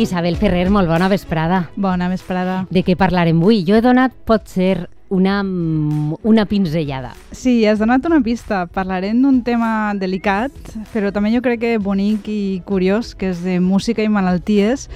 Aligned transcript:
Isabel 0.00 0.38
Ferrer, 0.40 0.70
molt 0.72 0.88
bona 0.88 1.10
vesprada. 1.12 1.66
Bona 1.76 2.08
vesprada. 2.08 2.62
De 2.72 2.80
què 2.80 2.96
parlarem 2.96 3.42
avui? 3.42 3.60
Jo 3.68 3.76
he 3.76 3.84
donat, 3.84 4.14
pot 4.24 4.46
ser, 4.48 4.86
una, 5.10 5.42
una 5.42 6.46
pinzellada. 6.46 7.12
Sí, 7.32 7.66
has 7.66 7.80
donat 7.82 8.06
una 8.06 8.22
pista. 8.24 8.62
Parlarem 8.72 9.18
d'un 9.20 9.42
tema 9.44 9.92
delicat, 9.98 10.54
però 10.94 11.10
també 11.12 11.34
jo 11.34 11.42
crec 11.44 11.60
que 11.60 11.72
bonic 11.82 12.30
i 12.30 12.62
curiós, 12.64 13.12
que 13.18 13.34
és 13.34 13.42
de 13.44 13.58
música 13.60 14.06
i 14.06 14.08
malalties. 14.08 14.86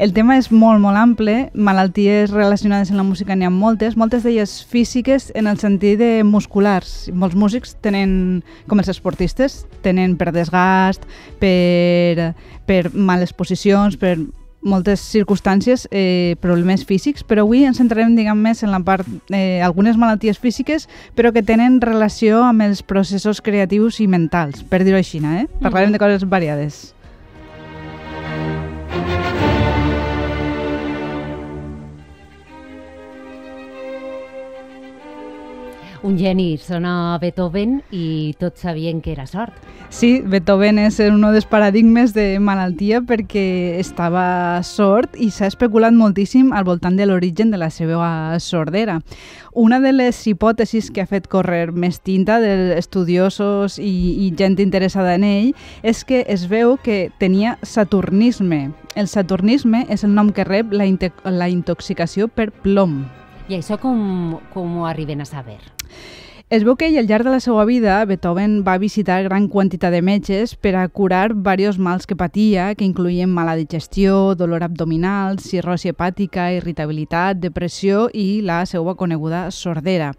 El 0.00 0.14
tema 0.14 0.38
és 0.38 0.48
molt, 0.54 0.80
molt 0.80 0.96
ample. 0.96 1.34
Malalties 1.52 2.32
relacionades 2.32 2.94
amb 2.94 3.02
la 3.02 3.06
música 3.10 3.36
n'hi 3.36 3.50
ha 3.50 3.52
moltes, 3.52 3.98
moltes 4.00 4.24
d'elles 4.24 4.54
físiques 4.70 5.28
en 5.34 5.50
el 5.50 5.58
sentit 5.60 5.98
de 6.00 6.22
musculars. 6.24 7.10
Molts 7.12 7.36
músics 7.36 7.76
tenen, 7.84 8.40
com 8.70 8.80
els 8.80 8.88
esportistes, 8.94 9.66
tenen 9.84 10.16
per 10.16 10.32
desgast, 10.32 11.04
per, 11.42 12.30
per 12.64 12.94
males 12.94 13.34
posicions, 13.34 13.98
per 13.98 14.16
moltes 14.64 15.04
circumstàncies, 15.12 15.86
eh, 15.90 16.36
problemes 16.40 16.84
físics, 16.88 17.22
però 17.22 17.44
avui 17.44 17.62
ens 17.68 17.78
centrarem, 17.78 18.16
diguem, 18.16 18.40
més 18.40 18.64
en 18.64 18.72
la 18.72 18.80
part, 18.80 19.06
eh, 19.30 19.60
algunes 19.62 19.96
malalties 20.00 20.40
físiques, 20.40 20.88
però 21.14 21.32
que 21.32 21.44
tenen 21.44 21.80
relació 21.80 22.42
amb 22.42 22.62
els 22.62 22.82
processos 22.82 23.40
creatius 23.44 24.00
i 24.00 24.08
mentals, 24.08 24.64
per 24.64 24.82
dir-ho 24.82 24.98
així, 24.98 25.20
eh? 25.22 25.46
Parlarem 25.60 25.92
de 25.92 25.98
coses 25.98 26.24
variades. 26.28 26.94
Un 36.04 36.18
geni 36.20 36.58
sona 36.60 37.16
Beethoven 37.16 37.78
i 37.88 38.34
tots 38.36 38.60
sabien 38.60 38.98
que 39.00 39.14
era 39.14 39.24
sort. 39.24 39.54
Sí, 39.88 40.18
Beethoven 40.20 40.76
és 40.82 40.98
un 41.00 41.22
dels 41.24 41.46
paradigmes 41.48 42.12
de 42.12 42.26
malaltia 42.44 43.00
perquè 43.08 43.78
estava 43.80 44.60
sord 44.68 45.16
i 45.16 45.30
s'ha 45.32 45.48
especulat 45.48 45.96
moltíssim 45.96 46.52
al 46.52 46.68
voltant 46.68 47.00
de 47.00 47.08
l'origen 47.08 47.48
de 47.54 47.62
la 47.62 47.70
seva 47.72 48.36
sordera. 48.36 48.98
Una 49.56 49.80
de 49.80 49.94
les 49.96 50.20
hipòtesis 50.28 50.92
que 50.92 51.00
ha 51.00 51.08
fet 51.08 51.24
córrer 51.32 51.72
més 51.72 52.02
tinta 52.04 52.36
d'estudiosos 52.42 53.80
i, 53.80 54.28
i 54.28 54.30
gent 54.36 54.60
interessada 54.60 55.16
en 55.16 55.24
ell 55.24 55.50
és 55.80 56.04
que 56.04 56.26
es 56.28 56.50
veu 56.52 56.76
que 56.76 57.08
tenia 57.16 57.56
saturnisme. 57.62 58.74
El 58.94 59.08
saturnisme 59.08 59.86
és 59.88 60.04
el 60.04 60.12
nom 60.12 60.36
que 60.36 60.44
rep 60.44 60.76
la, 60.76 60.84
la 61.32 61.48
intoxicació 61.48 62.28
per 62.28 62.50
plom. 62.52 63.06
I 63.48 63.58
això 63.58 63.76
com, 63.80 64.38
com 64.54 64.78
ho 64.78 64.86
arriben 64.88 65.20
a 65.20 65.28
saber? 65.28 65.58
Es 66.50 66.62
veu 66.62 66.76
que 66.76 66.86
al 66.86 67.06
llarg 67.08 67.24
de 67.24 67.32
la 67.32 67.40
seva 67.40 67.64
vida, 67.64 68.04
Beethoven 68.04 68.58
va 68.66 68.76
visitar 68.78 69.22
gran 69.24 69.48
quantitat 69.48 69.90
de 69.90 70.02
metges 70.04 70.52
per 70.54 70.74
a 70.76 70.84
curar 70.88 71.32
diversos 71.32 71.78
mals 71.80 72.06
que 72.06 72.14
patia, 72.14 72.74
que 72.76 72.84
incluïen 72.84 73.32
mala 73.32 73.56
digestió, 73.56 74.34
dolor 74.36 74.62
abdominal, 74.62 75.40
cirrosi 75.40 75.88
hepàtica, 75.88 76.50
irritabilitat, 76.52 77.40
depressió 77.40 78.10
i 78.12 78.42
la 78.44 78.60
seva 78.70 78.94
coneguda 78.94 79.48
sordera. 79.50 80.12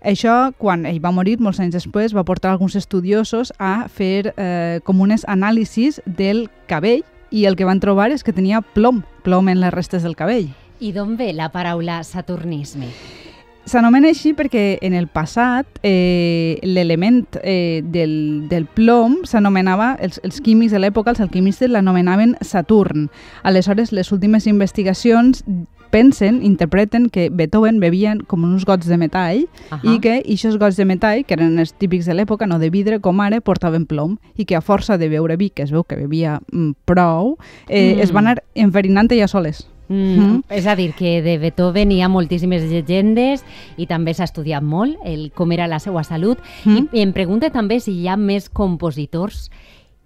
Això, 0.00 0.54
quan 0.56 0.86
ell 0.86 1.02
va 1.02 1.12
morir, 1.12 1.40
molts 1.40 1.60
anys 1.60 1.74
després, 1.74 2.14
va 2.14 2.24
portar 2.24 2.54
alguns 2.54 2.78
estudiosos 2.80 3.52
a 3.58 3.88
fer 3.88 4.32
eh, 4.36 4.80
com 4.84 5.02
unes 5.02 5.26
anàlisis 5.26 6.00
del 6.06 6.46
cabell 6.70 7.02
i 7.30 7.44
el 7.50 7.56
que 7.58 7.66
van 7.66 7.82
trobar 7.82 8.12
és 8.14 8.22
que 8.22 8.32
tenia 8.32 8.62
plom, 8.62 9.02
plom 9.26 9.50
en 9.50 9.60
les 9.60 9.74
restes 9.74 10.06
del 10.06 10.14
cabell. 10.14 10.52
I 10.80 10.92
d'on 10.92 11.16
ve 11.16 11.32
la 11.32 11.50
paraula 11.50 12.02
saturnisme? 12.04 12.88
S'anomena 13.64 14.10
així 14.12 14.34
perquè 14.36 14.78
en 14.84 14.92
el 14.92 15.06
passat 15.08 15.78
eh, 15.82 16.60
l'element 16.62 17.38
eh, 17.40 17.80
del, 17.80 18.44
del 18.50 18.66
plom 18.66 19.22
s'anomenava, 19.24 19.94
els, 20.04 20.20
els 20.22 20.42
químics 20.44 20.74
de 20.74 20.82
l'època, 20.82 21.14
els 21.14 21.22
alquimistes 21.24 21.72
l'anomenaven 21.72 22.36
Saturn. 22.44 23.08
Aleshores, 23.42 23.94
les 23.96 24.12
últimes 24.12 24.46
investigacions 24.46 25.40
pensen, 25.94 26.42
interpreten 26.42 27.08
que 27.08 27.30
Beethoven 27.30 27.80
bevia 27.80 28.16
com 28.26 28.44
uns 28.44 28.66
gots 28.66 28.88
de 28.90 28.98
metall 28.98 29.46
uh 29.70 29.78
-huh. 29.78 29.94
i 29.94 30.00
que 30.00 30.18
aquests 30.18 30.58
gots 30.58 30.76
de 30.76 30.84
metall, 30.84 31.24
que 31.24 31.34
eren 31.34 31.58
els 31.58 31.72
típics 31.72 32.04
de 32.04 32.14
l'època, 32.14 32.46
no 32.46 32.58
de 32.58 32.68
vidre 32.68 33.00
com 33.00 33.20
ara, 33.20 33.40
portaven 33.40 33.86
plom 33.86 34.18
i 34.36 34.44
que 34.44 34.56
a 34.56 34.60
força 34.60 34.98
de 34.98 35.08
beure 35.08 35.36
vi, 35.36 35.50
que 35.50 35.62
es 35.62 35.70
veu 35.70 35.84
que 35.84 35.96
bevia 35.96 36.40
mm, 36.52 36.72
prou, 36.84 37.38
eh, 37.68 37.94
mm. 37.94 38.00
es 38.00 38.12
van 38.12 38.26
anar 38.26 38.42
enverinant 38.54 39.10
ella 39.12 39.28
soles. 39.28 39.68
Mm, 39.88 40.18
mm. 40.18 40.42
És 40.56 40.66
a 40.66 40.76
dir, 40.78 40.92
que 40.96 41.18
de 41.24 41.36
Beethoven 41.38 41.92
hi 41.92 42.00
ha 42.02 42.08
moltíssimes 42.08 42.64
llegendes 42.70 43.44
i 43.76 43.88
també 43.90 44.14
s'ha 44.14 44.28
estudiat 44.28 44.64
molt 44.64 44.96
el, 45.04 45.30
com 45.36 45.52
era 45.52 45.68
la 45.68 45.80
seva 45.82 46.04
salut. 46.04 46.40
Mm. 46.64 46.88
I 46.92 47.04
em 47.04 47.12
pregunta 47.16 47.52
també 47.52 47.80
si 47.80 47.92
hi 48.00 48.08
ha 48.08 48.16
més 48.16 48.48
compositors 48.48 49.50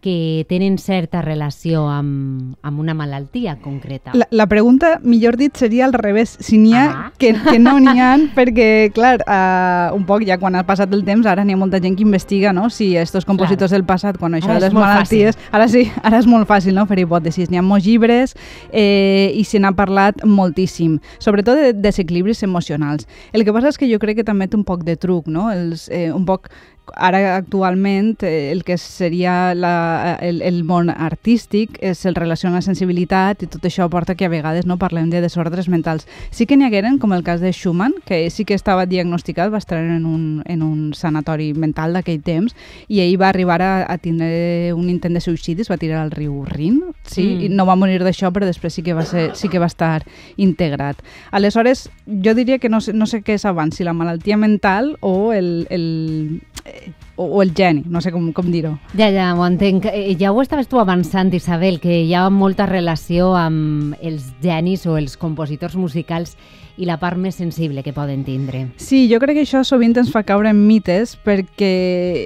que 0.01 0.47
tenen 0.49 0.79
certa 0.79 1.23
relació 1.23 1.89
amb, 1.91 2.55
amb 2.63 2.79
una 2.79 2.95
malaltia 2.95 3.57
concreta. 3.59 4.13
La, 4.15 4.29
la 4.31 4.47
pregunta, 4.47 5.01
millor 5.03 5.37
dit, 5.37 5.57
seria 5.59 5.87
al 5.89 5.93
revés. 5.93 6.37
Si 6.41 6.59
n'hi 6.61 6.75
ha, 6.79 6.85
ah. 6.87 7.13
que, 7.19 7.33
que 7.35 7.59
no 7.59 7.79
n'hi 7.83 7.99
ha, 7.99 8.13
perquè, 8.39 8.69
clar, 8.95 9.17
uh, 9.27 9.97
un 9.97 10.07
poc 10.07 10.23
ja 10.29 10.39
quan 10.39 10.55
ha 10.55 10.63
passat 10.69 10.95
el 10.95 11.03
temps, 11.07 11.27
ara 11.27 11.43
n'hi 11.45 11.57
ha 11.57 11.61
molta 11.61 11.83
gent 11.83 11.99
que 11.99 12.07
investiga, 12.07 12.55
no?, 12.55 12.69
si 12.71 12.93
estos 12.97 13.27
compositors 13.27 13.73
clar. 13.73 13.81
del 13.81 13.87
passat, 13.89 14.21
quan 14.23 14.39
això 14.39 14.53
ara 14.53 14.61
de 14.63 14.69
les 14.69 14.79
malalties... 14.79 15.35
Fàcil. 15.35 15.53
Ara 15.59 15.69
sí, 15.73 15.85
ara 16.03 16.23
és 16.23 16.31
molt 16.31 16.47
fàcil, 16.51 16.79
no?, 16.79 16.87
fer 16.87 17.01
hipòtesis. 17.03 17.51
N'hi 17.51 17.59
ha 17.59 17.67
molts 17.67 17.89
llibres 17.89 18.37
eh, 18.71 19.35
i 19.35 19.43
se 19.49 19.59
n'ha 19.59 19.75
parlat 19.75 20.23
moltíssim, 20.23 21.01
sobretot 21.19 21.59
de 21.59 21.75
desequilibris 21.75 22.45
emocionals. 22.47 23.11
El 23.33 23.43
que 23.43 23.55
passa 23.57 23.75
és 23.75 23.81
que 23.81 23.91
jo 23.91 23.99
crec 23.99 24.23
que 24.23 24.29
també 24.31 24.47
té 24.47 24.59
un 24.59 24.67
poc 24.69 24.87
de 24.87 24.95
truc, 24.95 25.27
no?, 25.27 25.51
Els, 25.51 25.89
eh, 25.91 26.09
un 26.15 26.23
poc 26.29 26.53
ara 26.97 27.37
actualment 27.37 28.23
eh, 28.23 28.51
el 28.53 28.65
que 28.65 28.79
seria 28.79 29.55
la, 29.55 30.17
el, 30.21 30.43
el 30.43 30.63
món 30.65 30.91
artístic 30.91 31.79
és 31.85 32.05
el 32.09 32.17
relació 32.17 32.49
amb 32.49 32.59
la 32.59 32.65
sensibilitat 32.65 33.45
i 33.45 33.49
tot 33.51 33.65
això 33.69 33.89
porta 33.91 34.15
que 34.15 34.27
a 34.27 34.33
vegades 34.33 34.67
no 34.67 34.79
parlem 34.79 35.11
de 35.11 35.23
desordres 35.25 35.69
mentals. 35.69 36.07
Sí 36.31 36.47
que 36.47 36.57
n'hi 36.57 36.69
hagueren, 36.69 36.99
com 36.99 37.13
el 37.13 37.25
cas 37.25 37.41
de 37.41 37.53
Schumann, 37.53 37.95
que 38.07 38.29
sí 38.31 38.45
que 38.45 38.57
estava 38.59 38.87
diagnosticat, 38.87 39.53
va 39.53 39.59
estar 39.59 39.79
en 39.79 40.07
un, 40.07 40.43
en 40.47 40.63
un 40.63 40.95
sanatori 40.95 41.53
mental 41.55 41.97
d'aquell 41.97 42.23
temps 42.23 42.57
i 42.89 43.03
ell 43.05 43.17
va 43.21 43.29
arribar 43.29 43.61
a, 43.63 43.73
a 43.87 43.99
tindre 43.99 44.73
un 44.75 44.89
intent 44.91 45.15
de 45.15 45.23
suïcidi, 45.25 45.63
es 45.63 45.71
va 45.71 45.81
tirar 45.81 46.03
al 46.03 46.13
riu 46.15 46.45
Rin, 46.49 46.81
sí, 47.05 47.25
mm. 47.25 47.47
i 47.47 47.49
no 47.53 47.67
va 47.69 47.77
morir 47.79 48.01
d'això, 48.03 48.33
però 48.35 48.47
després 48.49 48.75
sí 48.75 48.85
que 48.87 48.97
va, 48.97 49.05
ser, 49.09 49.31
sí 49.39 49.51
que 49.51 49.61
va 49.63 49.71
estar 49.71 50.05
integrat. 50.37 51.01
Aleshores, 51.31 51.89
jo 52.07 52.35
diria 52.35 52.59
que 52.59 52.69
no 52.69 52.81
sé, 52.81 52.95
no 52.95 53.07
sé 53.07 53.23
què 53.23 53.39
és 53.39 53.47
abans, 53.49 53.77
si 53.77 53.87
la 53.87 53.97
malaltia 53.97 54.37
mental 54.37 54.97
o 55.01 55.33
el, 55.33 55.67
el, 55.71 56.41
o, 57.17 57.25
o 57.25 57.43
el 57.43 57.55
geni, 57.55 57.85
no 57.87 58.01
sé 58.01 58.13
com, 58.15 58.31
com 58.33 58.51
dir-ho. 58.53 58.77
Ja, 58.95 59.11
ja, 59.15 59.33
ho 59.35 59.45
entenc. 59.47 59.91
Eh, 59.91 60.15
ja 60.21 60.33
ho 60.33 60.43
estaves 60.43 60.71
tu 60.71 60.81
avançant, 60.81 61.33
Isabel, 61.35 61.81
que 61.83 62.03
hi 62.05 62.15
ha 62.15 62.29
molta 62.31 62.67
relació 62.67 63.35
amb 63.37 63.99
els 64.01 64.33
genis 64.43 64.87
o 64.87 64.97
els 64.97 65.19
compositors 65.21 65.77
musicals 65.77 66.37
i 66.79 66.87
la 66.87 66.97
part 67.03 67.19
més 67.19 67.35
sensible 67.35 67.83
que 67.83 67.93
poden 67.93 68.23
tindre. 68.25 68.63
Sí, 68.79 69.07
jo 69.11 69.19
crec 69.19 69.41
que 69.41 69.45
això 69.45 69.65
sovint 69.67 69.97
ens 69.99 70.13
fa 70.15 70.23
caure 70.27 70.53
en 70.53 70.61
mites 70.69 71.17
perquè, 71.27 71.73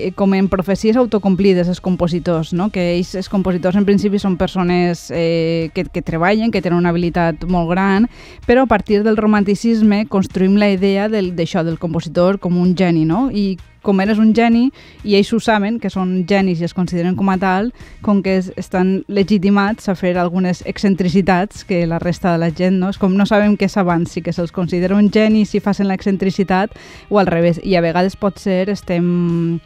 eh, 0.09 0.13
com 0.15 0.37
en 0.37 0.51
profecies 0.53 0.99
autocomplides, 1.01 1.71
els 1.73 1.81
compositors, 1.81 2.53
no? 2.53 2.69
que 2.71 2.85
ells, 2.93 3.15
els 3.17 3.31
compositors, 3.33 3.81
en 3.81 3.89
principi, 3.89 4.21
són 4.21 4.37
persones 4.37 5.09
eh, 5.11 5.71
que, 5.75 5.87
que 5.89 6.05
treballen, 6.05 6.53
que 6.53 6.61
tenen 6.61 6.83
una 6.83 6.93
habilitat 6.93 7.47
molt 7.49 7.73
gran, 7.73 8.11
però 8.47 8.67
a 8.67 8.71
partir 8.71 9.03
del 9.03 9.17
romanticisme 9.17 10.05
construïm 10.13 10.61
la 10.61 10.71
idea 10.77 11.09
d'això, 11.09 11.65
del, 11.65 11.73
del 11.73 11.81
compositor 11.81 12.39
com 12.39 12.61
un 12.61 12.77
geni, 12.77 13.07
no? 13.09 13.31
I 13.33 13.57
com 13.83 14.01
eres 14.01 14.19
un 14.23 14.33
geni 14.35 14.69
i 15.05 15.17
ells 15.19 15.33
ho 15.35 15.41
saben, 15.43 15.79
que 15.83 15.91
són 15.91 16.23
genis 16.29 16.63
i 16.63 16.67
es 16.69 16.75
consideren 16.75 17.17
com 17.19 17.29
a 17.33 17.39
tal, 17.43 17.73
com 18.03 18.23
que 18.23 18.39
es, 18.41 18.53
estan 18.57 19.03
legitimats 19.09 19.89
a 19.91 19.97
fer 19.99 20.15
algunes 20.17 20.63
excentricitats 20.67 21.67
que 21.69 21.85
la 21.87 22.01
resta 22.03 22.33
de 22.33 22.43
la 22.43 22.51
gent, 22.51 22.79
no? 22.81 22.93
És 22.95 23.01
com 23.03 23.17
no 23.19 23.27
sabem 23.29 23.57
què 23.59 23.69
és 23.69 23.79
abans, 23.81 24.11
si 24.11 24.23
que 24.23 24.33
se'ls 24.33 24.55
considera 24.55 24.97
un 24.97 25.11
geni 25.13 25.45
si 25.47 25.61
facin 25.61 25.91
l'excentricitat 25.91 26.75
o 27.11 27.19
al 27.19 27.31
revés. 27.31 27.61
I 27.63 27.77
a 27.77 27.85
vegades 27.85 28.17
pot 28.17 28.39
ser 28.41 28.71
estem 28.73 29.61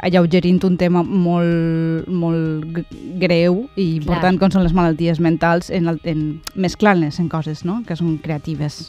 alleugerint 0.00 0.62
un 0.64 0.76
tema 0.80 1.02
molt, 1.04 2.08
molt 2.08 2.78
greu 3.20 3.66
i 3.76 3.96
important 3.98 4.38
Clar. 4.38 4.40
com 4.40 4.54
són 4.54 4.64
les 4.64 4.76
malalties 4.76 5.20
mentals 5.20 5.70
en, 5.70 5.90
el, 5.92 6.00
en 6.04 6.40
mesclant-les 6.54 7.20
en 7.20 7.28
coses 7.28 7.64
no? 7.68 7.82
que 7.86 7.98
són 7.98 8.16
creatives. 8.22 8.88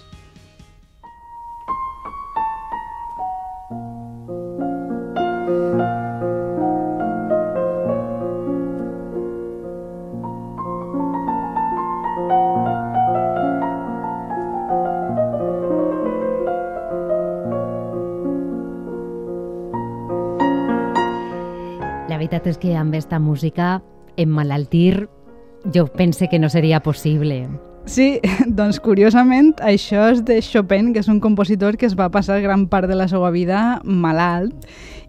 Veritat 22.32 22.48
és 22.48 22.60
que 22.62 22.78
amb 22.80 22.94
aquesta 22.94 23.20
música 23.20 23.82
emmalaltir 24.16 25.10
jo 25.74 25.88
pense 25.88 26.30
que 26.30 26.40
no 26.40 26.50
seria 26.50 26.80
possible. 26.80 27.50
Sí, 27.86 28.22
doncs 28.48 28.80
curiosament 28.80 29.56
això 29.60 30.06
és 30.14 30.22
de 30.24 30.40
Chopin, 30.42 30.94
que 30.94 31.02
és 31.02 31.10
un 31.10 31.20
compositor 31.20 31.76
que 31.76 31.90
es 31.90 31.98
va 31.98 32.08
passar 32.10 32.40
gran 32.40 32.68
part 32.70 32.88
de 32.88 32.96
la 32.96 33.10
seva 33.10 33.32
vida 33.32 33.82
malalt 33.84 34.56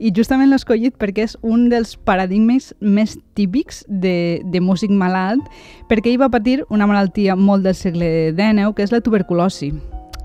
i 0.01 0.11
justament 0.11 0.51
l'he 0.51 0.59
escollit 0.59 0.97
perquè 0.99 1.29
és 1.29 1.37
un 1.43 1.69
dels 1.71 1.95
paradigmes 1.97 2.73
més 2.81 3.19
típics 3.37 3.85
de, 3.87 4.43
de 4.43 4.61
músic 4.61 4.91
malalt 4.91 5.47
perquè 5.89 6.11
ell 6.11 6.23
va 6.25 6.33
patir 6.33 6.65
una 6.71 6.89
malaltia 6.91 7.37
molt 7.37 7.63
del 7.63 7.79
segle 7.79 8.33
XIX 8.35 8.75
que 8.75 8.83
és 8.83 8.91
la 8.91 9.05
tuberculosi. 9.05 9.77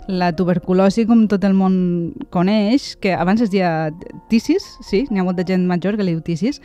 La 0.07 0.30
tuberculosi, 0.31 1.04
com 1.04 1.25
tot 1.27 1.44
el 1.44 1.51
món 1.51 1.74
coneix, 2.31 2.94
que 3.04 3.12
abans 3.12 3.42
es 3.44 3.51
deia 3.51 3.92
tisis, 4.31 4.63
sí, 4.88 5.01
n'hi 5.12 5.19
ha 5.19 5.25
molta 5.27 5.44
gent 5.48 5.65
major 5.68 5.98
que 6.00 6.06
li 6.07 6.13
diu 6.15 6.21
tisis, 6.24 6.62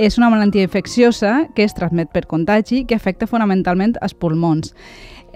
és 0.00 0.16
una 0.16 0.30
malaltia 0.32 0.64
infecciosa 0.64 1.50
que 1.54 1.66
es 1.68 1.76
transmet 1.76 2.08
per 2.14 2.24
contagi 2.30 2.86
que 2.88 2.96
afecta 2.96 3.28
fonamentalment 3.28 3.98
els 4.00 4.16
pulmons. 4.16 4.72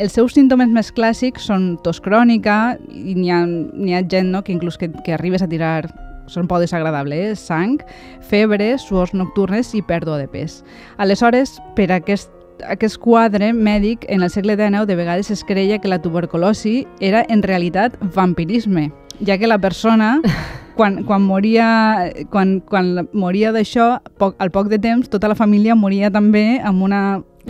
Els 0.00 0.16
seus 0.16 0.32
símptomes 0.32 0.72
més 0.72 0.88
clàssics 0.96 1.44
són 1.50 1.74
tos 1.84 2.00
crònica 2.00 2.78
i 2.88 3.12
n'hi 3.18 3.28
ha, 3.28 3.42
ha 3.44 4.04
gent 4.08 4.32
no, 4.32 4.40
que 4.40 4.56
inclús 4.56 4.80
que, 4.80 4.88
que 5.04 5.12
arribes 5.12 5.44
a 5.44 5.50
tirar 5.52 5.90
són 6.32 6.48
poc 6.48 6.62
desagradable, 6.62 7.18
eh? 7.18 7.36
sang, 7.36 7.82
febre, 8.24 8.78
suors 8.80 9.12
nocturnes 9.12 9.74
i 9.76 9.82
pèrdua 9.84 10.16
de 10.22 10.30
pes. 10.32 10.62
Aleshores, 10.96 11.58
per 11.76 11.90
aquest 11.92 12.32
aquest 12.68 12.98
quadre 13.02 13.52
mèdic 13.52 14.06
en 14.08 14.22
el 14.22 14.30
segle 14.30 14.56
XIX 14.56 14.86
de 14.86 14.96
vegades 14.96 15.30
es 15.30 15.44
creia 15.44 15.78
que 15.78 15.88
la 15.88 16.00
tuberculosi 16.02 16.86
era 17.00 17.24
en 17.28 17.42
realitat 17.42 17.96
vampirisme, 18.14 18.90
ja 19.26 19.38
que 19.38 19.46
la 19.46 19.58
persona 19.58 20.20
quan, 20.76 21.02
quan 21.04 21.22
moria, 21.22 22.12
quan, 22.30 22.60
quan 22.60 23.08
moria 23.12 23.52
d'això, 23.52 23.98
al 24.38 24.50
poc 24.54 24.70
de 24.72 24.78
temps, 24.78 25.10
tota 25.12 25.30
la 25.30 25.38
família 25.38 25.76
moria 25.76 26.10
també 26.10 26.60
amb 26.62 26.82
una 26.82 27.02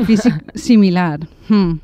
físic 0.07 0.35
similar. 0.69 1.21
Hmm. 1.49 1.79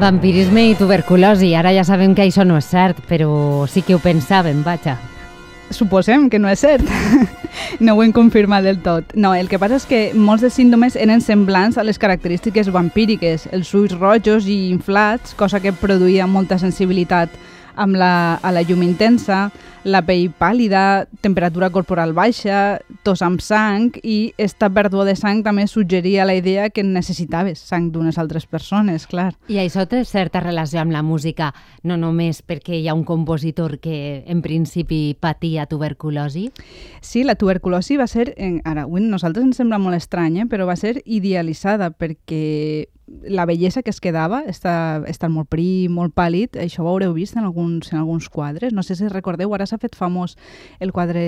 Vampirisme 0.00 0.62
i 0.70 0.74
tuberculosi. 0.74 1.50
Ara 1.52 1.74
ja 1.76 1.82
sabem 1.84 2.14
que 2.16 2.24
això 2.24 2.40
no 2.48 2.54
és 2.56 2.64
cert, 2.72 3.02
però 3.04 3.66
sí 3.68 3.82
que 3.84 3.92
ho 3.92 3.98
pensàvem, 4.00 4.62
vaja. 4.64 4.94
Suposem 5.76 6.30
que 6.32 6.38
no 6.40 6.48
és 6.48 6.62
cert. 6.64 6.88
no 7.84 7.92
ho 7.92 8.00
hem 8.00 8.14
confirmat 8.16 8.64
del 8.64 8.78
tot. 8.80 9.12
No, 9.12 9.34
el 9.36 9.50
que 9.52 9.60
passa 9.60 9.76
és 9.76 9.84
que 9.84 10.00
molts 10.16 10.40
dels 10.46 10.56
símptomes 10.56 10.96
eren 10.96 11.20
semblants 11.20 11.76
a 11.76 11.84
les 11.84 12.00
característiques 12.00 12.72
vampíriques, 12.72 13.44
els 13.52 13.74
ulls 13.76 13.92
rojos 13.92 14.48
i 14.48 14.70
inflats, 14.70 15.36
cosa 15.36 15.60
que 15.60 15.76
produïa 15.76 16.24
molta 16.24 16.56
sensibilitat 16.56 17.36
amb 17.76 17.96
la, 17.96 18.36
a 18.36 18.52
la 18.52 18.62
llum 18.62 18.82
intensa, 18.86 19.48
la 19.84 20.02
pell 20.04 20.28
pàl·lida, 20.36 21.06
temperatura 21.24 21.70
corporal 21.72 22.12
baixa, 22.16 22.80
tos 23.06 23.22
amb 23.24 23.40
sang 23.40 23.94
i 24.02 24.32
esta 24.40 24.68
pèrdua 24.72 25.06
de 25.08 25.14
sang 25.16 25.40
també 25.44 25.66
suggeria 25.70 26.26
la 26.28 26.34
idea 26.36 26.68
que 26.70 26.84
necessitaves 26.84 27.62
sang 27.70 27.90
d'unes 27.92 28.18
altres 28.20 28.46
persones, 28.46 29.06
clar. 29.08 29.32
I 29.48 29.60
això 29.62 29.86
té 29.88 30.02
certa 30.04 30.42
relació 30.44 30.82
amb 30.82 30.92
la 30.92 31.02
música, 31.02 31.52
no 31.82 31.96
només 31.96 32.42
perquè 32.42 32.76
hi 32.76 32.88
ha 32.88 32.96
un 32.96 33.06
compositor 33.08 33.78
que 33.80 34.22
en 34.26 34.42
principi 34.44 35.16
patia 35.18 35.66
tuberculosi? 35.66 36.50
Sí, 37.00 37.24
la 37.24 37.36
tuberculosi 37.40 37.96
va 37.96 38.08
ser, 38.10 38.34
ara, 38.64 38.84
avui 38.84 39.00
nosaltres 39.00 39.46
ens 39.46 39.60
sembla 39.60 39.80
molt 39.80 39.96
estrany, 39.96 40.42
eh? 40.42 40.48
però 40.50 40.68
va 40.68 40.76
ser 40.76 40.98
idealitzada 41.06 41.90
perquè 41.90 42.88
la 43.22 43.44
bellesa 43.46 43.82
que 43.82 43.90
es 43.90 44.00
quedava, 44.00 44.42
està, 44.46 45.02
està 45.10 45.28
molt 45.28 45.50
prim, 45.50 45.92
molt 45.92 46.14
pàl·lid, 46.14 46.56
això 46.62 46.84
ho 46.84 46.90
haureu 46.90 47.12
vist 47.16 47.36
en 47.36 47.44
alguns, 47.44 47.90
en 47.92 47.98
alguns 47.98 48.28
quadres. 48.30 48.72
No 48.72 48.84
sé 48.86 48.94
si 48.94 49.08
recordeu, 49.10 49.52
ara 49.54 49.66
s'ha 49.66 49.80
fet 49.82 49.98
famós 49.98 50.36
el 50.78 50.92
quadre 50.94 51.24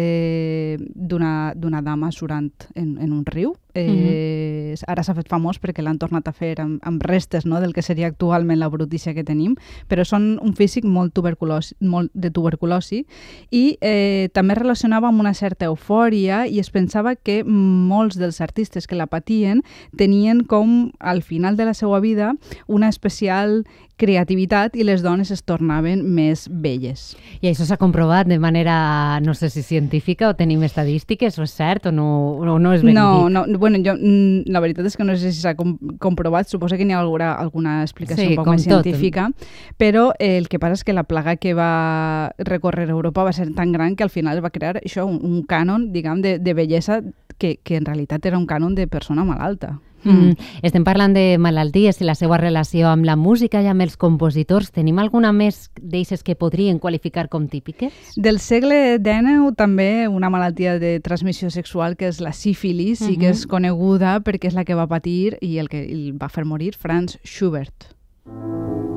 d'una 0.95 1.83
dama 1.83 2.13
surant 2.13 2.53
en, 2.75 2.97
en 3.03 3.13
un 3.13 3.27
riu, 3.27 3.57
eh, 3.75 3.89
mm 3.89 4.77
-hmm. 4.77 4.85
ara 4.87 5.03
s'ha 5.03 5.15
fet 5.15 5.29
famós 5.29 5.61
perquè 5.61 5.83
l'han 5.83 5.99
tornat 5.99 6.29
a 6.29 6.33
fer 6.33 6.61
amb, 6.61 6.81
amb 6.83 7.03
restes 7.03 7.47
no, 7.47 7.61
del 7.61 7.73
que 7.73 7.83
seria 7.83 8.07
actualment 8.07 8.59
la 8.59 8.69
brutícia 8.69 9.15
que 9.15 9.25
tenim, 9.25 9.57
però 9.89 10.05
són 10.05 10.39
un 10.43 10.55
físic 10.55 10.85
molt, 10.85 11.13
tuberculosi, 11.13 11.75
molt 11.81 12.11
de 12.15 12.31
tuberculosi 12.31 13.07
i 13.51 13.79
eh, 13.81 14.29
també 14.33 14.55
relacionava 14.55 15.09
amb 15.09 15.21
una 15.21 15.35
certa 15.35 15.67
eufòria 15.67 16.47
i 16.47 16.59
es 16.59 16.71
pensava 16.71 17.17
que 17.17 17.45
molts 17.45 18.17
dels 18.17 18.41
artistes 18.41 18.87
que 18.87 18.97
la 18.97 19.07
patien 19.07 19.63
tenien 19.97 20.45
com 20.45 20.93
al 20.99 21.23
final 21.23 21.57
de 21.57 21.65
la 21.65 21.75
seva 21.75 22.01
vida 22.01 22.35
una 22.67 22.89
especial 22.89 23.65
creativitat 24.03 24.75
i 24.77 24.85
les 24.87 25.03
dones 25.05 25.31
es 25.31 25.45
tornaven 25.47 26.03
més 26.17 26.47
belles. 26.51 27.13
I 27.41 27.51
això 27.53 27.67
s'ha 27.69 27.79
comprovat 27.79 28.27
de 28.27 28.39
manera, 28.43 29.21
no 29.23 29.35
sé 29.39 29.51
si 29.53 29.63
científica 29.63 30.31
o 30.31 30.37
tenim 30.39 30.63
estadístiques, 30.67 31.39
o 31.39 31.47
és 31.47 31.55
cert 31.55 31.87
o 31.87 31.93
no, 31.95 32.09
o 32.41 32.59
no 32.59 32.73
és 32.75 32.83
ben 32.83 32.97
no, 32.99 33.07
dit? 33.29 33.37
No, 33.37 33.45
bueno, 33.63 33.79
jo, 33.79 33.95
mm, 33.95 34.51
la 34.51 34.59
veritat 34.59 34.89
és 34.91 34.97
que 34.99 35.05
no 35.07 35.15
sé 35.15 35.31
si 35.31 35.39
s'ha 35.39 35.55
com 35.55 35.77
comprovat, 36.03 36.49
suposo 36.51 36.75
que 36.75 36.83
n'hi 36.85 36.97
ha 36.97 36.99
alguna, 36.99 37.31
alguna 37.39 37.77
explicació 37.87 38.25
sí, 38.25 38.33
un 38.35 38.41
poc 38.41 38.51
més 38.51 38.65
tot. 38.67 38.83
científica, 38.83 39.29
però 39.79 40.09
eh, 40.19 40.35
el 40.41 40.49
que 40.51 40.59
passa 40.59 40.81
és 40.81 40.83
que 40.83 40.97
la 40.97 41.07
plaga 41.07 41.37
que 41.39 41.55
va 41.55 42.35
recórrer 42.43 42.89
Europa 42.91 43.23
va 43.23 43.33
ser 43.33 43.47
tan 43.55 43.71
gran 43.71 43.95
que 43.95 44.03
al 44.03 44.11
final 44.11 44.43
va 44.43 44.51
crear 44.51 44.81
això, 44.83 45.07
un, 45.07 45.21
un 45.23 45.47
cànon, 45.47 45.93
diguem, 45.95 46.27
de, 46.27 46.41
de 46.43 46.57
bellesa 46.59 47.05
que, 47.39 47.61
que 47.63 47.79
en 47.79 47.87
realitat 47.87 48.27
era 48.27 48.41
un 48.43 48.51
cànon 48.51 48.75
de 48.75 48.89
persona 48.91 49.23
malalta. 49.23 49.77
Mm. 50.05 50.33
Mm. 50.33 50.51
Estem 50.63 50.85
parlant 50.85 51.15
de 51.15 51.39
malalties 51.39 52.01
i 52.01 52.07
la 52.09 52.17
seva 52.19 52.39
relació 52.41 52.89
amb 52.91 53.07
la 53.07 53.17
música 53.17 53.63
i 53.63 53.69
amb 53.71 53.85
els 53.85 53.97
compositors. 53.97 54.73
Tenim 54.73 54.99
alguna 54.99 55.33
més 55.33 55.71
d'eixes 55.81 56.23
que 56.23 56.37
podrien 56.39 56.79
qualificar 56.79 57.29
com 57.29 57.49
típiques? 57.49 57.93
Del 58.17 58.41
segle 58.41 58.99
XIX 58.99 59.55
també 59.57 60.09
una 60.09 60.31
malaltia 60.31 60.79
de 60.79 60.99
transmissió 61.01 61.51
sexual 61.51 61.97
que 61.97 62.09
és 62.09 62.21
la 62.21 62.33
sífilis 62.33 63.01
mm 63.01 63.07
-hmm. 63.07 63.13
i 63.13 63.19
que 63.19 63.29
és 63.31 63.47
coneguda 63.47 64.21
perquè 64.21 64.49
és 64.49 64.55
la 64.55 64.65
que 64.65 64.75
va 64.75 64.87
patir 64.87 65.39
i 65.41 65.59
el 65.59 65.69
que 65.69 65.83
el 65.85 66.13
va 66.21 66.29
fer 66.29 66.45
morir 66.45 66.75
Franz 66.75 67.19
Schubert. 67.25 67.95
Ich 68.25 68.92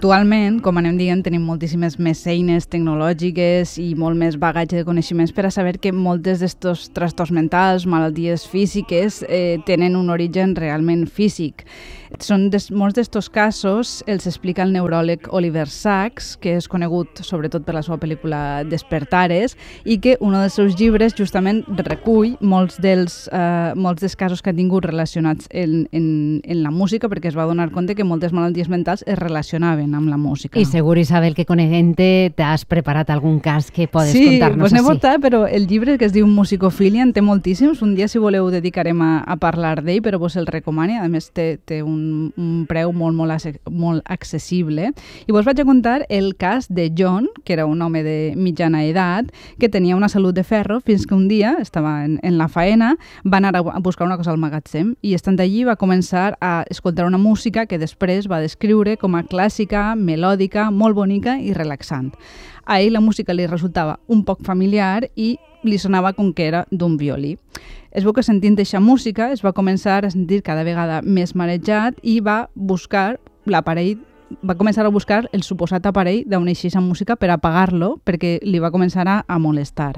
Actualment, 0.00 0.62
com 0.64 0.78
anem 0.80 0.94
dient, 0.96 1.20
tenim 1.20 1.42
moltíssimes 1.44 1.98
més 2.00 2.22
eines 2.24 2.64
tecnològiques 2.72 3.74
i 3.82 3.90
molt 4.00 4.16
més 4.16 4.38
bagatge 4.40 4.78
de 4.78 4.86
coneixements 4.88 5.34
per 5.36 5.44
a 5.44 5.50
saber 5.52 5.74
que 5.76 5.92
moltes 5.92 6.40
d'estos 6.40 6.86
trastorns 6.96 7.34
mentals, 7.36 7.84
malalties 7.84 8.46
físiques, 8.48 9.20
eh, 9.28 9.58
tenen 9.68 10.00
un 10.00 10.08
origen 10.08 10.56
realment 10.56 11.04
físic. 11.04 11.66
Són 12.18 12.48
des, 12.50 12.70
molts 12.72 12.96
d'estos 12.96 13.28
casos 13.30 13.90
els 14.10 14.24
explica 14.26 14.64
el 14.64 14.72
neuròleg 14.72 15.28
Oliver 15.36 15.68
Sacks, 15.70 16.32
que 16.40 16.56
és 16.58 16.66
conegut 16.66 17.20
sobretot 17.22 17.62
per 17.68 17.76
la 17.76 17.84
seva 17.84 18.00
pel·lícula 18.00 18.64
Despertares, 18.66 19.54
i 19.84 20.00
que 20.00 20.16
un 20.24 20.32
dels 20.34 20.56
seus 20.56 20.80
llibres 20.80 21.14
justament 21.14 21.60
recull 21.84 22.38
molts 22.40 22.80
dels, 22.80 23.28
eh, 23.28 23.76
molts 23.76 24.00
dels 24.00 24.16
casos 24.16 24.40
que 24.40 24.50
ha 24.50 24.56
tingut 24.56 24.88
relacionats 24.88 25.46
en, 25.52 25.84
en, 25.92 26.40
en 26.42 26.64
la 26.64 26.72
música, 26.72 27.12
perquè 27.12 27.28
es 27.28 27.38
va 27.38 27.46
donar 27.46 27.68
compte 27.70 27.94
que 27.94 28.08
moltes 28.08 28.32
malalties 28.32 28.72
mentals 28.72 29.04
es 29.06 29.20
relacionaven 29.20 29.89
amb 29.94 30.10
la 30.10 30.18
música. 30.18 30.58
I 30.58 30.64
segur, 30.64 30.98
Isabel, 30.98 31.34
que 31.38 31.46
coneguent-te 31.46 32.32
t'has 32.36 32.66
preparat 32.68 33.10
algun 33.10 33.38
cas 33.40 33.70
que 33.70 33.88
podes 33.88 34.12
sí, 34.12 34.26
contar-nos 34.26 34.68
pues 34.68 34.74
així. 34.74 34.84
Sí, 34.84 34.88
portat, 34.88 35.22
però 35.22 35.44
el 35.46 35.66
llibre 35.70 35.96
que 35.98 36.08
es 36.08 36.16
diu 36.16 36.26
Musicofilia 36.26 37.06
en 37.06 37.14
té 37.14 37.22
moltíssims. 37.22 37.82
Un 37.86 37.94
dia, 37.94 38.08
si 38.08 38.18
voleu, 38.18 38.50
dedicarem 38.50 39.00
a, 39.02 39.12
a 39.22 39.38
parlar 39.40 39.78
d'ell, 39.84 40.02
però 40.02 40.18
vos 40.18 40.36
el 40.40 40.48
recomani. 40.50 40.98
A 41.00 41.08
més, 41.08 41.30
té, 41.36 41.54
té 41.64 41.82
un 41.82 42.00
un, 42.00 42.32
un 42.36 42.66
preu 42.68 42.92
molt, 42.92 43.16
molt, 43.16 43.60
molt 43.70 44.02
accessible. 44.10 44.90
I 45.26 45.34
vos 45.34 45.46
vaig 45.46 45.60
a 45.60 45.66
contar 45.68 46.04
el 46.08 46.34
cas 46.40 46.68
de 46.68 46.90
John, 46.96 47.28
que 47.44 47.54
era 47.54 47.66
un 47.66 47.82
home 47.82 48.02
de 48.02 48.34
mitjana 48.36 48.84
edat, 48.84 49.30
que 49.58 49.68
tenia 49.68 49.96
una 49.96 50.08
salut 50.08 50.34
de 50.34 50.44
ferro 50.44 50.80
fins 50.80 51.06
que 51.06 51.14
un 51.14 51.28
dia, 51.28 51.56
estava 51.60 52.04
en, 52.04 52.18
en 52.22 52.38
la 52.38 52.48
faena, 52.48 52.94
va 53.24 53.38
anar 53.38 53.56
a 53.56 53.62
buscar 53.80 54.06
una 54.06 54.16
cosa 54.16 54.32
al 54.32 54.40
magatzem 54.40 54.94
i 55.02 55.14
estant 55.14 55.40
allí 55.40 55.64
va 55.64 55.76
començar 55.80 56.36
a 56.40 56.64
escoltar 56.70 57.06
una 57.06 57.18
música 57.18 57.66
que 57.66 57.78
després 57.78 58.28
va 58.30 58.40
descriure 58.40 58.96
com 59.00 59.16
a 59.16 59.24
clàssica, 59.26 59.79
melòdica, 59.96 60.68
molt 60.70 60.96
bonica 60.98 61.38
i 61.40 61.54
relaxant. 61.56 62.12
A 62.64 62.80
ell 62.80 62.94
la 62.94 63.02
música 63.04 63.34
li 63.34 63.48
resultava 63.48 63.98
un 64.08 64.24
poc 64.24 64.44
familiar 64.46 65.08
i 65.16 65.34
li 65.64 65.78
sonava 65.78 66.12
com 66.16 66.32
que 66.32 66.46
era 66.48 66.64
d'un 66.70 66.96
violí. 67.00 67.36
Es 67.90 68.04
veu 68.06 68.14
que 68.14 68.22
sentint 68.22 68.54
aquesta 68.54 68.80
música 68.80 69.32
es 69.34 69.42
va 69.44 69.54
començar 69.56 70.04
a 70.04 70.12
sentir 70.12 70.44
cada 70.46 70.62
vegada 70.64 71.00
més 71.02 71.34
marejat 71.34 71.98
i 72.02 72.20
va 72.20 72.44
buscar 72.54 73.18
l'aparell 73.46 73.98
va 74.46 74.54
començar 74.54 74.84
a 74.86 74.92
buscar 74.94 75.24
el 75.32 75.42
suposat 75.42 75.86
aparell 75.86 76.22
d'on 76.28 76.48
eixís 76.48 76.76
amb 76.78 76.86
música 76.86 77.16
per 77.16 77.32
apagar-lo 77.34 77.96
perquè 78.06 78.38
li 78.46 78.60
va 78.62 78.70
començar 78.70 79.06
a, 79.08 79.16
a 79.26 79.38
molestar. 79.38 79.96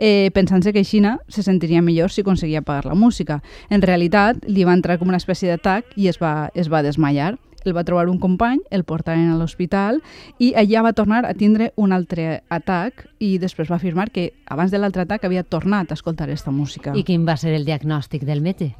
Eh, 0.00 0.30
pensant-se 0.34 0.72
que 0.72 0.84
Xina 0.84 1.18
se 1.28 1.44
sentiria 1.46 1.82
millor 1.82 2.10
si 2.10 2.24
aconseguia 2.24 2.64
apagar 2.64 2.86
la 2.86 2.98
música. 2.98 3.40
En 3.70 3.82
realitat, 3.82 4.42
li 4.48 4.64
va 4.64 4.74
entrar 4.74 4.98
com 4.98 5.08
una 5.08 5.20
espècie 5.20 5.50
d'atac 5.50 5.94
i 5.96 6.08
es 6.08 6.18
va, 6.18 6.50
es 6.54 6.72
va 6.72 6.82
desmaiar 6.82 7.36
el 7.64 7.76
va 7.76 7.84
trobar 7.84 8.08
un 8.08 8.18
company, 8.18 8.60
el 8.70 8.84
portaren 8.84 9.30
a 9.30 9.38
l'hospital 9.38 10.00
i 10.38 10.52
allà 10.58 10.84
va 10.86 10.94
tornar 10.96 11.24
a 11.26 11.34
tindre 11.34 11.72
un 11.76 11.92
altre 11.92 12.42
atac 12.48 13.06
i 13.20 13.36
després 13.38 13.70
va 13.70 13.76
afirmar 13.76 14.08
que 14.10 14.30
abans 14.46 14.72
de 14.72 14.80
l'altre 14.80 15.04
atac 15.04 15.24
havia 15.24 15.44
tornat 15.44 15.90
a 15.90 15.98
escoltar 15.98 16.28
aquesta 16.28 16.50
música. 16.50 16.94
I 16.96 17.04
quin 17.04 17.26
va 17.28 17.36
ser 17.36 17.52
el 17.54 17.66
diagnòstic 17.68 18.24
del 18.24 18.40
metge? 18.40 18.72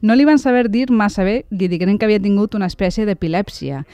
No 0.00 0.16
li 0.16 0.24
van 0.24 0.40
saber 0.40 0.68
dir 0.70 0.88
massa 0.90 1.24
bé, 1.24 1.44
li 1.50 1.68
digueren 1.68 1.98
que 1.98 2.08
havia 2.08 2.22
tingut 2.22 2.56
una 2.58 2.70
espècie 2.70 3.06
d'epilèpsia 3.06 3.84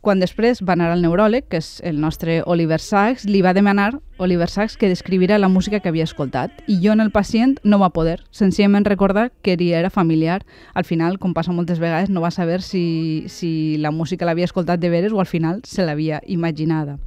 quan 0.00 0.20
després 0.22 0.62
va 0.62 0.74
anar 0.76 0.90
al 0.92 1.02
neuròleg, 1.02 1.48
que 1.50 1.58
és 1.62 1.80
el 1.86 1.98
nostre 2.00 2.42
Oliver 2.46 2.78
Sacks, 2.80 3.26
li 3.26 3.42
va 3.42 3.54
demanar 3.56 3.98
Oliver 4.18 4.48
Sacks 4.48 4.76
que 4.76 4.88
descrivira 4.88 5.38
la 5.38 5.48
música 5.48 5.80
que 5.80 5.90
havia 5.90 6.06
escoltat. 6.06 6.62
I 6.66 6.78
jo 6.84 6.94
en 6.94 7.00
el 7.00 7.10
pacient 7.10 7.58
no 7.64 7.80
va 7.82 7.90
poder, 7.90 8.20
senzillament 8.30 8.86
recordar 8.86 9.30
que 9.42 9.56
era 9.58 9.90
familiar. 9.90 10.44
Al 10.74 10.84
final, 10.84 11.18
com 11.18 11.34
passa 11.34 11.52
moltes 11.52 11.78
vegades, 11.78 12.10
no 12.10 12.20
va 12.20 12.30
saber 12.30 12.62
si, 12.62 13.26
si 13.28 13.76
la 13.78 13.90
música 13.90 14.24
l'havia 14.24 14.46
escoltat 14.46 14.80
de 14.80 14.90
veres 14.90 15.12
o 15.12 15.20
al 15.20 15.26
final 15.26 15.62
se 15.64 15.84
l'havia 15.84 16.22
imaginada. 16.26 16.98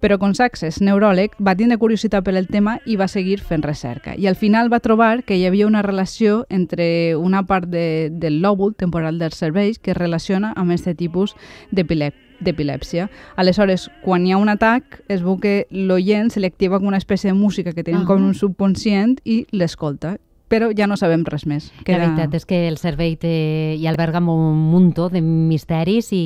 Però 0.00 0.16
com 0.16 0.32
Saxes, 0.32 0.78
neuròleg, 0.80 1.34
va 1.44 1.52
tindre 1.56 1.76
curiositat 1.78 2.24
per 2.24 2.32
el 2.38 2.48
tema 2.48 2.78
i 2.88 2.96
va 2.96 3.08
seguir 3.08 3.36
fent 3.44 3.64
recerca. 3.66 4.14
I 4.16 4.26
al 4.30 4.36
final 4.36 4.72
va 4.72 4.80
trobar 4.80 5.22
que 5.28 5.36
hi 5.36 5.44
havia 5.44 5.66
una 5.68 5.82
relació 5.84 6.46
entre 6.48 7.16
una 7.16 7.42
part 7.44 7.68
de, 7.68 8.08
del 8.10 8.40
lòbul 8.40 8.72
temporal 8.80 9.20
dels 9.20 9.36
cervells 9.36 9.78
que 9.78 9.92
es 9.92 9.98
relaciona 9.98 10.54
amb 10.56 10.72
aquest 10.72 10.96
tipus 10.96 11.36
d'epilèpsia. 11.70 13.10
Aleshores, 13.36 13.90
quan 14.00 14.24
hi 14.24 14.32
ha 14.32 14.40
un 14.40 14.48
atac, 14.48 15.02
es 15.08 15.20
veu 15.20 15.36
que 15.36 15.66
l'oient 15.70 16.32
se 16.32 16.40
li 16.40 16.48
activa 16.48 16.80
com 16.80 16.88
una 16.88 17.00
espècie 17.00 17.28
de 17.28 17.36
música 17.36 17.74
que 17.74 17.84
tenim 17.84 18.00
uh 18.00 18.04
-huh. 18.04 18.16
com 18.16 18.24
un 18.24 18.34
subconscient 18.34 19.20
i 19.24 19.46
l'escolta 19.52 20.16
però 20.50 20.72
ja 20.76 20.90
no 20.90 20.98
sabem 20.98 21.22
res 21.28 21.46
més. 21.46 21.70
Queda... 21.86 22.02
La 22.02 22.10
veritat 22.10 22.34
és 22.40 22.48
que 22.48 22.66
el 22.68 22.76
cervell 22.82 23.16
té, 23.22 23.32
hi 23.78 23.86
alberga 23.86 24.18
un 24.20 24.58
muntó 24.72 25.08
de 25.08 25.22
misteris 25.22 26.10
i 26.16 26.24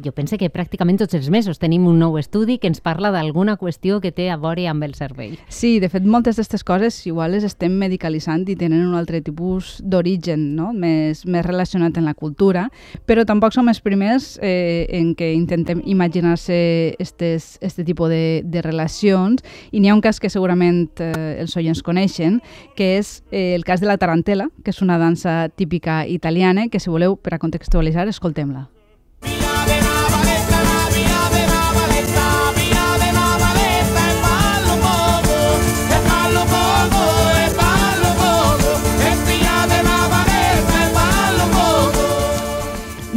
jo 0.00 0.12
penso 0.12 0.38
que 0.40 0.48
pràcticament 0.52 0.98
tots 1.00 1.14
els 1.18 1.28
mesos 1.32 1.60
tenim 1.60 1.84
un 1.88 1.98
nou 2.00 2.16
estudi 2.20 2.58
que 2.60 2.68
ens 2.70 2.80
parla 2.84 3.10
d'alguna 3.12 3.58
qüestió 3.60 4.00
que 4.00 4.12
té 4.14 4.28
a 4.32 4.38
veure 4.40 4.64
amb 4.70 4.84
el 4.86 4.94
cervell. 4.96 5.36
Sí, 5.52 5.78
de 5.82 5.90
fet, 5.92 6.06
moltes 6.08 6.38
d'aquestes 6.38 6.64
coses 6.64 6.96
igual 7.06 7.34
les 7.36 7.44
estem 7.44 7.74
medicalitzant 7.78 8.46
i 8.48 8.56
tenen 8.58 8.86
un 8.86 8.96
altre 8.98 9.20
tipus 9.24 9.76
d'origen 9.84 10.52
no? 10.56 10.72
més, 10.72 11.24
més 11.26 11.44
relacionat 11.46 11.98
amb 11.98 12.08
la 12.08 12.16
cultura, 12.18 12.66
però 13.06 13.26
tampoc 13.28 13.54
som 13.54 13.68
els 13.68 13.82
primers 13.84 14.36
eh, 14.42 14.88
en 14.96 15.12
què 15.18 15.32
intentem 15.36 15.82
imaginar-se 15.84 16.56
aquest 16.96 17.82
tipus 17.84 18.12
de, 18.12 18.42
de 18.44 18.64
relacions 18.64 19.44
i 19.70 19.80
n'hi 19.80 19.90
ha 19.90 19.96
un 19.96 20.04
cas 20.04 20.20
que 20.20 20.30
segurament 20.32 20.88
eh, 21.02 21.42
els 21.42 21.56
oients 21.60 21.82
coneixen, 21.84 22.40
que 22.76 22.96
és 22.98 23.01
eh, 23.30 23.54
el 23.54 23.64
cas 23.64 23.80
de 23.80 23.88
la 23.90 23.98
tarantela, 23.98 24.50
que 24.64 24.72
és 24.74 24.82
una 24.82 24.98
dansa 24.98 25.48
típica 25.48 26.02
italiana, 26.06 26.68
que 26.68 26.80
si 26.80 26.90
voleu, 26.90 27.16
per 27.16 27.36
a 27.36 27.42
contextualitzar, 27.42 28.08
escoltem-la. 28.10 28.68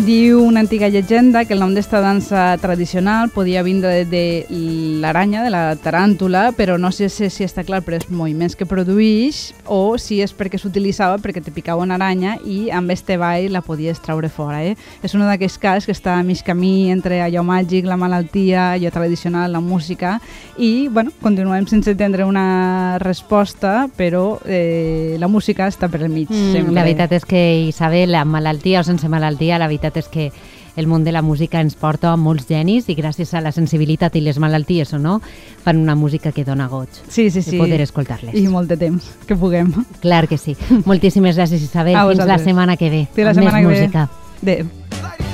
Diu 0.05 0.43
una 0.43 0.59
antiga 0.59 0.87
llegenda 0.87 1.45
que 1.45 1.55
el 1.55 1.59
nom 1.63 1.71
d'esta 1.73 1.97
dansa 1.97 2.59
tradicional 2.61 3.31
podia 3.33 3.63
vindre 3.65 4.03
de, 4.05 4.05
de 4.05 4.59
l'aranya, 5.01 5.41
de 5.41 5.49
la 5.49 5.63
taràntula, 5.81 6.51
però 6.53 6.75
no 6.77 6.91
sé 6.93 7.07
si, 7.09 7.25
si 7.33 7.41
està 7.41 7.63
clar 7.65 7.79
per 7.81 7.95
els 7.97 8.05
moviments 8.13 8.53
que 8.53 8.67
produeix 8.69 9.55
o 9.65 9.97
si 9.97 10.19
és 10.21 10.29
perquè 10.29 10.59
s'utilitzava 10.61 11.17
perquè 11.23 11.41
te 11.41 11.49
picava 11.55 11.81
una 11.81 11.97
aranya 11.97 12.35
i 12.45 12.69
amb 12.69 12.93
este 12.93 13.17
ball 13.17 13.49
la 13.49 13.63
podies 13.65 13.97
treure 14.03 14.29
fora. 14.29 14.61
Eh? 14.61 14.75
És 15.01 15.15
un 15.17 15.23
d'aquells 15.25 15.57
cas 15.57 15.89
que 15.89 15.95
està 15.97 16.19
a 16.19 16.27
mig 16.27 16.43
camí 16.45 16.91
entre 16.93 17.23
allò 17.25 17.41
màgic, 17.41 17.89
la 17.89 17.97
malaltia, 17.97 18.75
allò 18.75 18.93
tradicional, 18.93 19.57
la 19.57 19.63
música 19.63 20.19
i 20.61 20.87
bueno, 20.87 21.15
continuem 21.23 21.65
sense 21.65 21.95
tindre 21.97 22.29
una 22.29 22.99
resposta, 23.01 23.89
però 23.97 24.37
eh, 24.45 25.17
la 25.17 25.27
música 25.27 25.65
està 25.65 25.89
per 25.89 26.03
al 26.03 26.13
mig. 26.13 26.29
Mm, 26.29 26.53
sempre. 26.53 26.77
La 26.77 26.85
veritat 26.85 27.17
és 27.17 27.25
que 27.25 27.43
Isabel, 27.71 28.13
amb 28.13 28.37
malaltia 28.37 28.85
o 28.85 28.87
sense 28.87 29.09
malaltia, 29.09 29.57
la 29.57 29.65
veritat 29.65 29.94
és 29.97 30.07
que 30.11 30.31
el 30.75 30.87
món 30.87 31.03
de 31.03 31.13
la 31.15 31.21
música 31.23 31.61
ens 31.63 31.75
porta 31.79 32.11
a 32.11 32.19
molts 32.19 32.47
genis 32.49 32.89
i 32.91 32.95
gràcies 32.97 33.31
a 33.33 33.41
la 33.41 33.53
sensibilitat 33.55 34.15
i 34.15 34.23
les 34.25 34.39
malalties 34.43 34.93
o 34.93 34.99
no, 34.99 35.19
fan 35.63 35.79
una 35.79 35.95
música 35.95 36.33
que 36.35 36.43
dona 36.43 36.67
goig. 36.67 36.89
Sí, 37.07 37.29
sí, 37.29 37.41
sí. 37.41 37.57
poder 37.59 37.81
escoltar-les. 37.81 38.35
I 38.35 38.47
molt 38.51 38.71
de 38.71 38.79
temps, 38.81 39.11
que 39.27 39.37
puguem. 39.39 39.71
Clar 40.03 40.25
que 40.27 40.37
sí. 40.37 40.57
Moltíssimes 40.85 41.39
gràcies, 41.39 41.63
Isabel. 41.63 41.95
Fins 41.95 42.25
la 42.25 42.39
setmana 42.39 42.77
que 42.77 42.89
ve. 42.89 43.05
Fins 43.15 43.31
la 43.31 43.37
setmana 43.37 43.61
que 43.61 43.71
música. 43.71 44.09
ve. 44.41 44.59
Adéu. 44.61 45.24